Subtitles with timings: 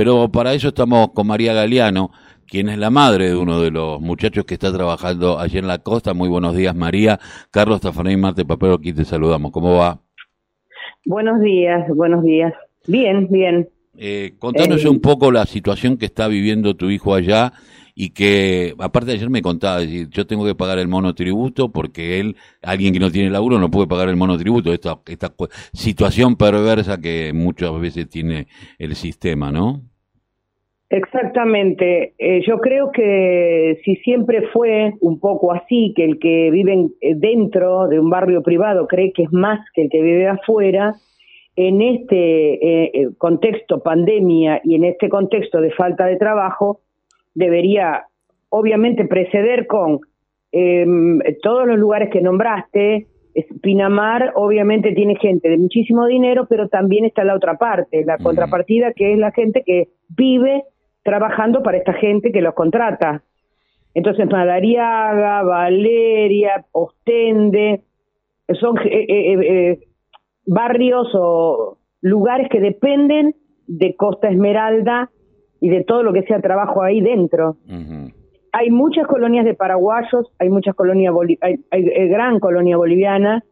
[0.00, 2.10] pero para eso estamos con María Galeano,
[2.46, 5.76] quien es la madre de uno de los muchachos que está trabajando allí en la
[5.76, 6.14] costa.
[6.14, 7.20] Muy buenos días, María.
[7.50, 9.52] Carlos Tafanay Marte Papero, aquí te saludamos.
[9.52, 10.00] ¿Cómo va?
[11.04, 12.54] Buenos días, buenos días.
[12.86, 13.68] Bien, bien.
[13.94, 17.52] Eh, contanos un poco la situación que está viviendo tu hijo allá
[17.94, 22.36] y que, aparte de ayer me contaba, yo tengo que pagar el monotributo porque él,
[22.62, 24.72] alguien que no tiene laburo, no puede pagar el monotributo.
[24.72, 25.34] Esta, esta
[25.74, 28.46] situación perversa que muchas veces tiene
[28.78, 29.89] el sistema, ¿no?
[30.90, 32.14] Exactamente.
[32.18, 37.14] Eh, yo creo que si siempre fue un poco así, que el que vive eh,
[37.14, 40.96] dentro de un barrio privado cree que es más que el que vive afuera,
[41.54, 46.80] en este eh, contexto pandemia y en este contexto de falta de trabajo,
[47.34, 48.06] debería
[48.48, 50.00] obviamente preceder con
[50.50, 53.06] em, todos los lugares que nombraste.
[53.62, 58.92] Pinamar obviamente tiene gente de muchísimo dinero, pero también está la otra parte, la contrapartida
[58.92, 60.64] que es la gente que vive
[61.10, 63.22] trabajando para esta gente que los contrata.
[63.94, 67.82] Entonces Madariaga, Valeria, Ostende,
[68.60, 69.78] son eh, eh, eh,
[70.46, 73.34] barrios o lugares que dependen
[73.66, 75.10] de Costa Esmeralda
[75.60, 77.56] y de todo lo que sea trabajo ahí dentro.
[78.52, 83.44] Hay muchas colonias de paraguayos, hay muchas colonias, hay, hay, eh, gran colonia boliviana,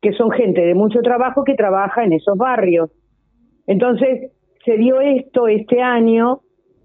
[0.00, 2.90] que son gente de mucho trabajo que trabaja en esos barrios.
[3.66, 4.32] Entonces,
[4.64, 6.40] se dio esto este año,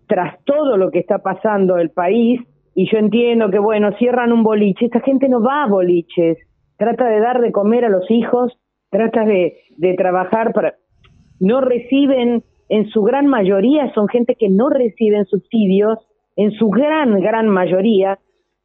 [0.10, 2.42] tras todo lo que está pasando el país,
[2.74, 6.38] y yo entiendo que, bueno, cierran un boliche, esta gente no va a boliches,
[6.78, 8.58] trata de dar de comer a los hijos,
[8.90, 10.74] trata de, de trabajar para...
[11.40, 16.00] No reciben en su gran mayoría son gente que no reciben subsidios,
[16.36, 18.18] en su gran, gran mayoría,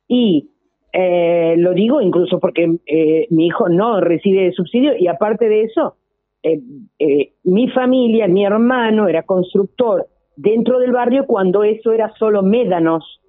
[0.09, 0.51] y
[0.93, 5.97] eh, lo digo incluso porque eh, mi hijo no recibe subsidio y aparte de eso,
[6.43, 6.61] eh,
[7.45, 10.07] mi familia, mi hermano era constructor
[10.37, 13.21] dentro del barrio cuando eso era solo médanos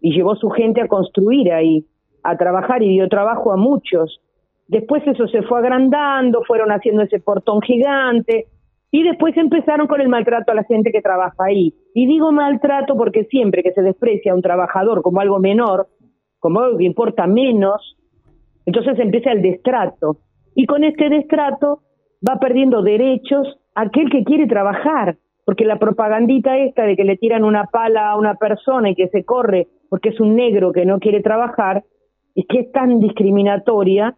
[0.00, 1.86] y llevó su gente a construir ahí,
[2.22, 4.20] a trabajar y dio trabajo a muchos.
[4.68, 8.46] Después eso se fue agrandando, fueron haciendo ese portón gigante,
[8.94, 11.74] y después empezaron con el maltrato a la gente que trabaja ahí.
[11.94, 15.88] Y digo maltrato porque siempre que se desprecia a un trabajador como algo menor,
[16.38, 17.96] como algo que importa menos,
[18.66, 20.18] entonces empieza el destrato.
[20.54, 21.80] Y con este destrato
[22.24, 27.44] va perdiendo derechos aquel que quiere trabajar, porque la propagandita esta de que le tiran
[27.44, 30.98] una pala a una persona y que se corre porque es un negro que no
[30.98, 31.84] quiere trabajar,
[32.34, 34.16] y que es tan discriminatoria,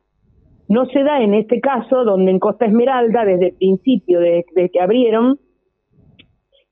[0.69, 4.81] no se da en este caso, donde en Costa Esmeralda, desde el principio, desde que
[4.81, 5.39] abrieron,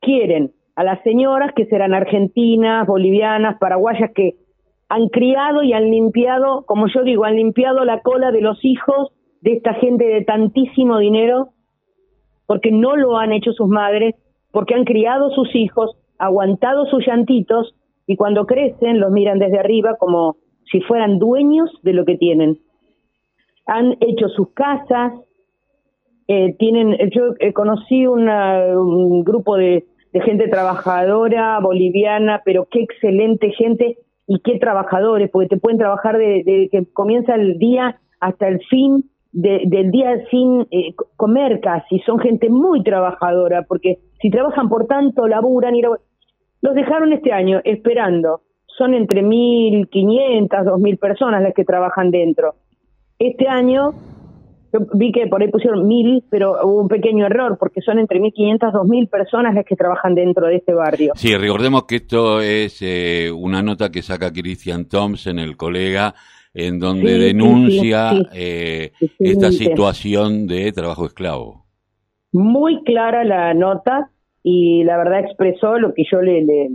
[0.01, 4.37] quieren a las señoras que serán argentinas, bolivianas, paraguayas, que
[4.89, 9.13] han criado y han limpiado, como yo digo, han limpiado la cola de los hijos
[9.41, 11.51] de esta gente de tantísimo dinero,
[12.47, 14.15] porque no lo han hecho sus madres,
[14.55, 17.75] porque han criado sus hijos, aguantado sus llantitos,
[18.07, 20.37] y cuando crecen los miran desde arriba como
[20.71, 22.61] si fueran dueños de lo que tienen.
[23.67, 25.13] Han hecho sus casas,
[26.29, 29.85] eh, tienen, yo eh, conocí un grupo de,
[30.25, 33.99] gente trabajadora boliviana, pero qué excelente gente
[34.29, 39.11] y qué trabajadores, porque te pueden trabajar desde que comienza el día hasta el fin
[39.35, 45.27] del día sin eh, comer casi, son gente muy trabajadora, porque si trabajan por tanto,
[45.27, 48.43] laburan y los dejaron este año esperando.
[48.79, 52.55] Son entre 1.500, 2.000 personas las que trabajan dentro.
[53.19, 53.93] Este año
[54.95, 58.73] vi que por ahí pusieron mil, pero hubo un pequeño error porque son entre 1.500
[58.73, 61.13] 2.000 personas las que trabajan dentro de este barrio.
[61.15, 66.15] Sí, recordemos que esto es eh, una nota que saca Christian Thompson, el colega,
[66.55, 71.65] en donde denuncia eh, esta situación de trabajo esclavo.
[72.33, 74.11] Muy clara la nota
[74.43, 76.71] y la verdad expresó lo que yo le, le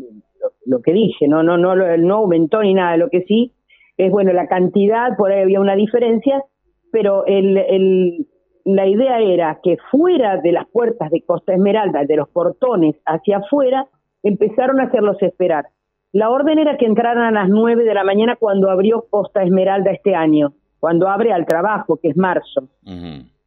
[0.66, 3.54] lo, que dije, no no no no aumentó ni nada, lo que sí
[4.00, 6.42] es bueno, la cantidad, por ahí había una diferencia,
[6.90, 8.28] pero el, el,
[8.64, 13.40] la idea era que fuera de las puertas de Costa Esmeralda, de los portones hacia
[13.40, 13.88] afuera,
[14.24, 15.66] empezaron a hacerlos esperar.
[16.12, 19.92] La orden era que entraran a las nueve de la mañana cuando abrió Costa Esmeralda
[19.92, 22.68] este año, cuando abre al trabajo, que es marzo.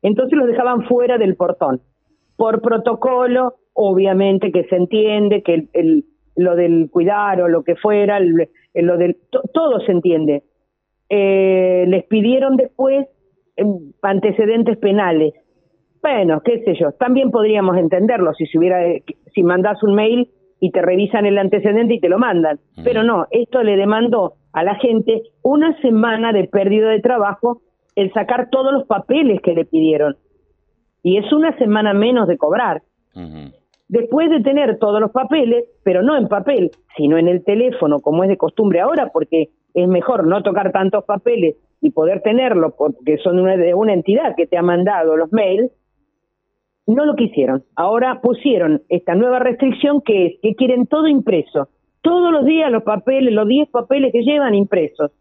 [0.03, 1.81] Entonces los dejaban fuera del portón.
[2.37, 6.05] Por protocolo, obviamente que se entiende que el,
[6.37, 9.17] lo del cuidar o lo que fuera, lo del,
[9.53, 10.45] todo se entiende.
[11.09, 13.07] Eh, les pidieron después
[13.57, 15.35] em, antecedentes penales.
[16.01, 18.81] Bueno, qué sé yo, también podríamos entenderlo si se hubiera,
[19.35, 20.31] si mandas un mail
[20.63, 22.61] y te revisan el antecedente y te lo mandan.
[22.85, 27.63] Pero no, esto le demandó a la gente una semana de pérdida de trabajo
[27.97, 30.17] el sacar todos los papeles que le pidieron.
[31.03, 32.81] Y es una semana menos de cobrar.
[33.89, 38.23] después de tener todos los papeles, pero no en papel, sino en el teléfono, como
[38.23, 43.19] es de costumbre ahora, porque es mejor no tocar tantos papeles y poder tenerlo, porque
[43.19, 45.73] son una, de una entidad que te ha mandado los mails,
[46.87, 47.65] no lo quisieron.
[47.77, 51.69] Ahora pusieron esta nueva restricción que es que quieren todo impreso.
[52.01, 55.13] Todos los días los papeles, los 10 papeles que llevan impresos.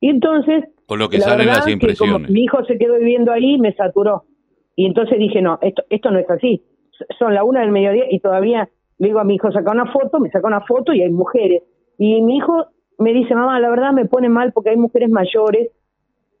[0.00, 0.64] Y entonces...
[0.86, 2.30] Con lo que salen las impresiones.
[2.30, 4.24] mi hijo se quedó viviendo ahí, me saturó.
[4.74, 6.62] Y entonces dije, no, esto, esto no es así.
[7.18, 8.68] Son la una del mediodía y todavía
[8.98, 11.62] le digo a mi hijo, saca una foto, me saca una foto y hay mujeres.
[11.98, 12.66] Y mi hijo
[12.98, 15.70] me dice, mamá, la verdad me pone mal porque hay mujeres mayores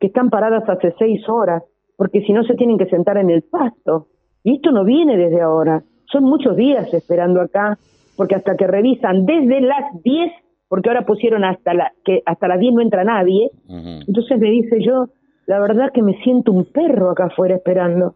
[0.00, 1.62] que están paradas hace seis horas,
[1.96, 4.08] porque si no se tienen que sentar en el pasto.
[4.46, 5.82] Y esto no viene desde ahora.
[6.04, 7.76] Son muchos días esperando acá,
[8.16, 10.32] porque hasta que revisan desde las 10,
[10.68, 13.50] porque ahora pusieron hasta la, que hasta las 10 no entra nadie.
[13.68, 15.08] Entonces me dice yo,
[15.46, 18.14] la verdad que me siento un perro acá afuera esperando.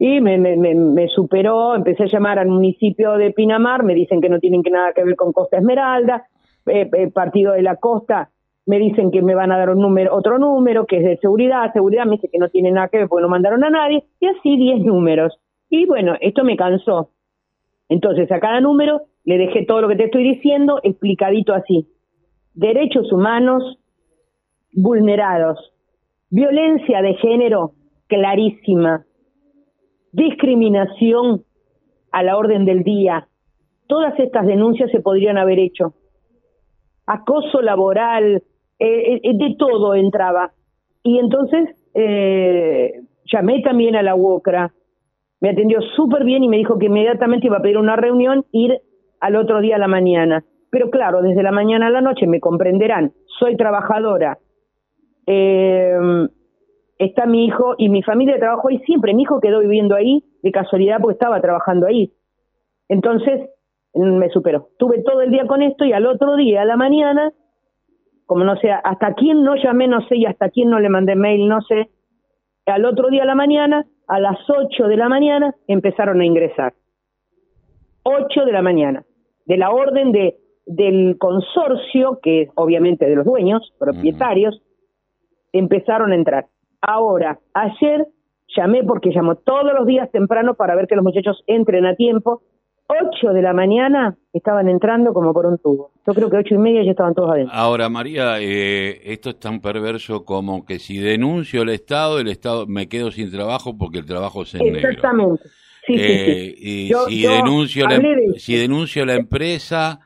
[0.00, 4.28] Y me, me, me, superó, empecé a llamar al municipio de Pinamar, me dicen que
[4.28, 6.26] no tienen que nada que ver con Costa Esmeralda,
[6.66, 8.30] eh, eh, partido de la costa,
[8.66, 11.72] me dicen que me van a dar un número, otro número, que es de seguridad,
[11.72, 14.26] seguridad me dice que no tiene nada que ver porque no mandaron a nadie, y
[14.26, 15.38] así 10 números.
[15.74, 17.08] Y bueno, esto me cansó.
[17.88, 21.88] Entonces a cada número le dejé todo lo que te estoy diciendo explicadito así.
[22.52, 23.78] Derechos humanos
[24.74, 25.72] vulnerados,
[26.28, 27.72] violencia de género
[28.06, 29.06] clarísima,
[30.12, 31.42] discriminación
[32.10, 33.28] a la orden del día.
[33.86, 35.94] Todas estas denuncias se podrían haber hecho.
[37.06, 38.42] Acoso laboral,
[38.78, 40.52] eh, eh, de todo entraba.
[41.02, 42.92] Y entonces eh,
[43.24, 44.70] llamé también a la UOCRA,
[45.42, 48.80] me atendió súper bien y me dijo que inmediatamente iba a pedir una reunión, ir
[49.18, 50.44] al otro día a la mañana.
[50.70, 54.38] Pero claro, desde la mañana a la noche me comprenderán, soy trabajadora,
[55.26, 55.98] eh,
[56.96, 60.52] está mi hijo y mi familia trabajó ahí siempre, mi hijo quedó viviendo ahí de
[60.52, 62.12] casualidad porque estaba trabajando ahí.
[62.88, 63.50] Entonces
[63.94, 64.68] me superó.
[64.78, 67.32] Tuve todo el día con esto y al otro día, a la mañana,
[68.26, 71.16] como no sé, hasta quién no llamé, no sé, y hasta quién no le mandé
[71.16, 71.90] mail, no sé,
[72.64, 76.74] al otro día a la mañana a las 8 de la mañana empezaron a ingresar.
[78.02, 79.06] 8 de la mañana,
[79.46, 80.36] de la orden de,
[80.66, 84.60] del consorcio, que es obviamente de los dueños, propietarios,
[85.54, 86.46] empezaron a entrar.
[86.82, 88.06] Ahora, ayer
[88.54, 92.42] llamé porque llamo todos los días temprano para ver que los muchachos entren a tiempo
[93.00, 95.90] 8 de la mañana estaban entrando como por un tubo.
[96.06, 97.54] Yo creo que ocho y media ya estaban todos adentro.
[97.54, 102.66] Ahora, María, eh, esto es tan perverso como que si denuncio el Estado, el Estado
[102.66, 105.42] me quedo sin trabajo porque el trabajo es en Exactamente.
[105.86, 110.00] Sí, sí, eh, Y si, denuncio la, em-, si denuncio la empresa,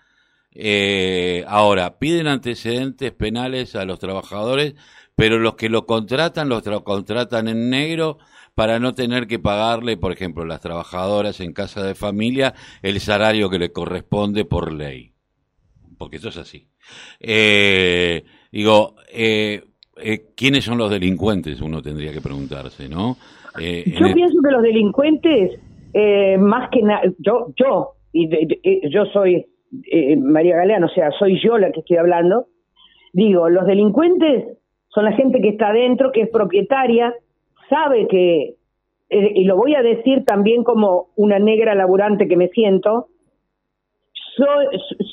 [0.55, 4.75] eh, ahora, piden antecedentes penales a los trabajadores,
[5.15, 8.19] pero los que lo contratan, los contratan en negro
[8.57, 13.51] para no tener que pagarle, por ejemplo, las trabajadoras en casa de familia el salario
[13.51, 15.13] que le corresponde por ley.
[15.99, 16.67] Porque eso es así.
[17.21, 19.63] Eh, digo, eh,
[20.03, 21.61] eh, ¿quiénes son los delincuentes?
[21.61, 23.17] Uno tendría que preguntarse, ¿no?
[23.59, 25.59] yo pienso que los delincuentes,
[26.39, 28.29] más que nada, yo, yo, y
[28.91, 29.47] yo soy
[30.19, 32.49] María Galeano, o sea, soy yo la que estoy hablando,
[33.15, 34.59] digo, los delincuentes
[34.89, 37.15] son la gente que está adentro, que es propietaria,
[37.69, 38.57] sabe que,
[39.11, 43.09] eh, y lo voy a decir también como una negra laburante que me siento,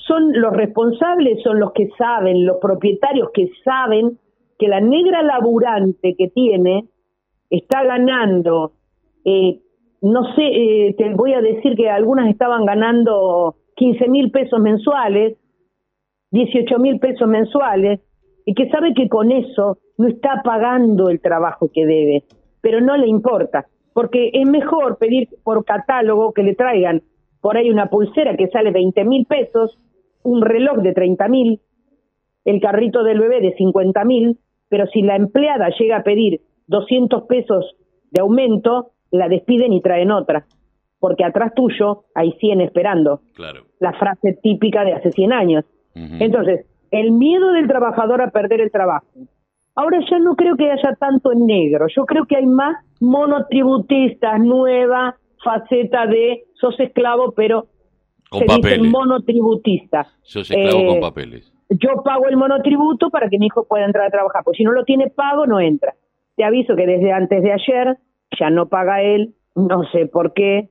[0.08, 4.19] son, los responsables, son los que saben, los propietarios que saben
[4.60, 6.86] que la negra laburante que tiene
[7.50, 8.74] está ganando,
[9.24, 9.60] eh,
[10.02, 15.38] no sé, eh, te voy a decir que algunas estaban ganando 15 mil pesos mensuales,
[16.31, 18.02] 18 mil pesos mensuales,
[18.45, 22.24] y que sabe que con eso no está pagando el trabajo que debe
[22.64, 27.04] pero no le importa, porque es mejor pedir por catálogo que le traigan
[27.42, 29.78] por ahí una pulsera que sale 20 mil pesos,
[30.24, 31.60] un reloj de 30 mil,
[32.46, 34.40] el carrito del bebé de 50 mil,
[34.70, 37.76] pero si la empleada llega a pedir 200 pesos
[38.12, 40.46] de aumento, la despiden y traen otra,
[41.00, 43.20] porque atrás tuyo hay 100 esperando.
[43.34, 43.66] Claro.
[43.80, 45.66] La frase típica de hace 100 años.
[45.96, 49.06] Entonces, el miedo del trabajador a perder el trabajo,
[49.75, 54.39] Ahora ya no creo que haya tanto en negro, yo creo que hay más monotributistas,
[54.39, 57.68] nueva faceta de sos esclavo, pero
[58.30, 58.80] con se papeles.
[58.80, 60.07] dice monotributista.
[60.21, 61.53] Sos esclavo con eh, papeles.
[61.69, 64.71] Yo pago el monotributo para que mi hijo pueda entrar a trabajar, porque si no
[64.71, 65.95] lo tiene pago, no entra.
[66.35, 67.97] Te aviso que desde antes de ayer
[68.39, 70.69] ya no paga él, no sé por qué,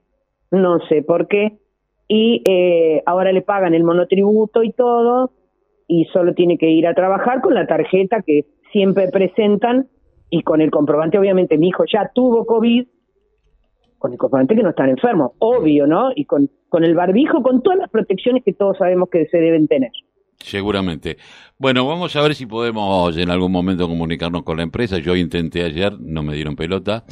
[0.51, 1.57] no sé por qué,
[2.07, 5.31] y eh, ahora le pagan el monotributo y todo,
[5.87, 9.87] y solo tiene que ir a trabajar con la tarjeta que siempre presentan
[10.29, 12.85] y con el comprobante, obviamente, mi hijo ya tuvo COVID,
[13.99, 16.09] con el comprobante que no están enfermos, obvio, ¿no?
[16.13, 19.67] Y con, con el barbijo, con todas las protecciones que todos sabemos que se deben
[19.67, 19.91] tener.
[20.43, 21.17] Seguramente.
[21.57, 24.97] Bueno, vamos a ver si podemos en algún momento comunicarnos con la empresa.
[24.99, 27.05] Yo intenté ayer, no me dieron pelota.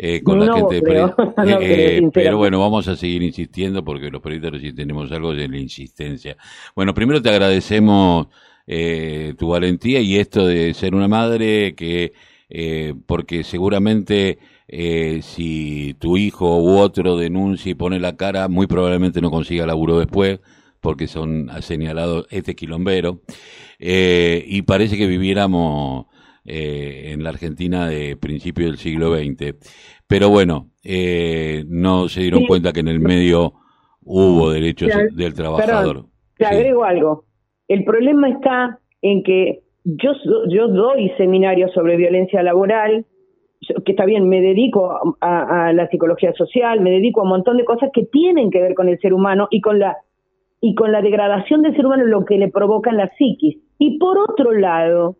[0.00, 1.14] Eh, con la gente creo,
[1.60, 5.58] eh, pero bueno, vamos a seguir insistiendo porque los periodistas si tenemos algo de la
[5.58, 6.36] insistencia.
[6.76, 8.28] Bueno, primero te agradecemos
[8.66, 12.12] eh, tu valentía y esto de ser una madre que
[12.50, 18.66] eh, porque seguramente eh, si tu hijo u otro denuncia y pone la cara, muy
[18.66, 20.40] probablemente no consiga laburo después,
[20.80, 23.20] porque son señalados este quilombero.
[23.78, 26.06] Eh, y parece que viviéramos
[26.44, 29.54] eh, en la Argentina de principio del siglo XX.
[30.06, 33.54] Pero bueno, eh, no se dieron cuenta que en el medio
[34.02, 36.06] hubo derechos del trabajador.
[36.36, 37.24] te agrego algo.
[37.68, 40.12] El problema está en que yo,
[40.48, 43.04] yo doy seminarios sobre violencia laboral,
[43.84, 47.64] que está bien, me dedico a, la psicología social, me dedico a un montón de
[47.64, 49.96] cosas que tienen que ver con el ser humano y con la
[50.60, 53.58] y con la degradación del ser humano, lo que le provoca en la psiquis.
[53.78, 55.16] Y por otro lado,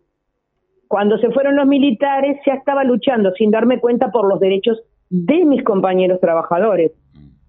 [0.89, 4.79] cuando se fueron los militares, ya estaba luchando sin darme cuenta por los derechos
[5.11, 6.93] de mis compañeros trabajadores.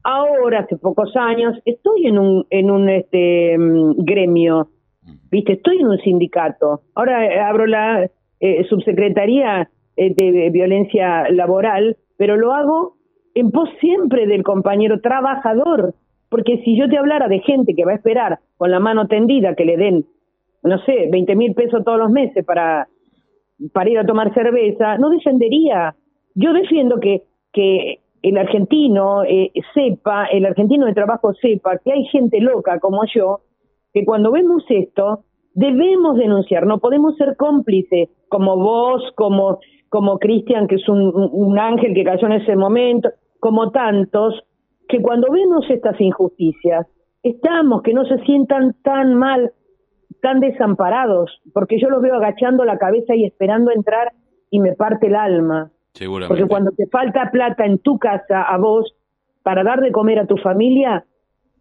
[0.03, 4.69] Ahora, hace pocos años, estoy en un, en un este, mm, gremio
[5.31, 5.53] ¿viste?
[5.53, 6.81] Estoy en un sindicato.
[6.95, 12.97] Ahora eh, abro la eh, subsecretaría eh, de violencia laboral, pero lo hago
[13.35, 15.93] en pos siempre del compañero trabajador,
[16.29, 19.55] porque si yo te hablara de gente que va a esperar con la mano tendida
[19.55, 20.05] que le den,
[20.63, 22.87] no sé, 20 mil pesos todos los meses para,
[23.73, 25.95] para ir a tomar cerveza, no defendería.
[26.35, 29.23] Yo defiendo que, que el argentino
[29.73, 33.39] sepa, el argentino de trabajo sepa que hay gente loca como yo
[33.93, 35.23] que cuando vemos esto
[35.55, 39.59] debemos denunciar, no podemos ser cómplices como vos, como
[39.89, 43.09] como Cristian, que es un, un ángel que cayó en ese momento,
[43.39, 44.43] como tantos,
[44.89, 46.87] que cuando vemos estas injusticias,
[47.21, 49.53] estamos, que no se sientan tan mal,
[50.19, 54.11] tan desamparados, porque yo los veo agachando la cabeza y esperando entrar
[54.49, 55.71] y me parte el alma.
[56.27, 58.95] Porque cuando te falta plata en tu casa a vos
[59.43, 61.05] para dar de comer a tu familia,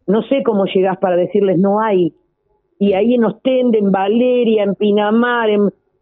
[0.07, 2.15] no sé cómo llegás para decirles no hay.
[2.79, 5.51] Y ahí en Ostende, en Valeria, en Pinamar,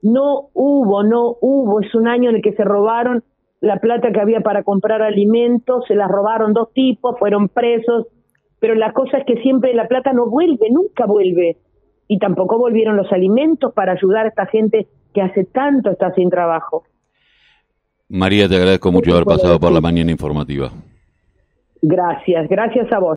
[0.02, 1.80] no hubo, no hubo.
[1.80, 3.24] Es un año en el que se robaron
[3.60, 8.06] la plata que había para comprar alimentos, se la robaron dos tipos, fueron presos.
[8.58, 11.56] Pero la cosa es que siempre la plata no vuelve, nunca vuelve.
[12.08, 16.30] Y tampoco volvieron los alimentos para ayudar a esta gente que hace tanto está sin
[16.30, 16.84] trabajo.
[18.08, 20.70] María, te agradezco mucho haber pasado por la mañana informativa.
[21.82, 23.14] Gracias, gracias a vos.